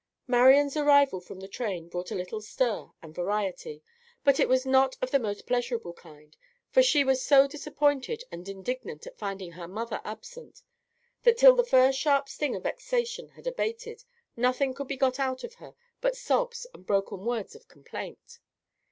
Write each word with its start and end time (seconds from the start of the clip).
Marian's 0.25 0.75
arrival 0.75 1.21
from 1.21 1.41
the 1.41 1.47
train 1.47 1.87
brought 1.87 2.09
a 2.09 2.15
little 2.15 2.41
stir 2.41 2.87
and 3.03 3.13
variety; 3.13 3.83
but 4.23 4.39
it 4.39 4.49
was 4.49 4.65
not 4.65 4.97
of 4.99 5.11
the 5.11 5.19
most 5.19 5.45
pleasurable 5.45 5.93
kind, 5.93 6.35
for 6.71 6.81
she 6.81 7.03
was 7.03 7.23
so 7.23 7.47
disappointed 7.47 8.23
and 8.31 8.49
indignant 8.49 9.05
at 9.05 9.19
finding 9.19 9.51
her 9.51 9.67
mother 9.67 10.01
absent, 10.03 10.63
that 11.21 11.37
till 11.37 11.55
the 11.55 11.63
first 11.63 11.99
sharp 11.99 12.27
sting 12.27 12.55
of 12.55 12.63
vexation 12.63 13.29
had 13.29 13.45
abated, 13.45 14.03
nothing 14.35 14.73
could 14.73 14.87
be 14.87 14.97
got 14.97 15.19
out 15.19 15.43
of 15.43 15.53
her 15.53 15.75
but 16.01 16.17
sobs 16.17 16.65
and 16.73 16.87
broken 16.87 17.23
words 17.23 17.53
of 17.55 17.67
complaint. 17.67 18.39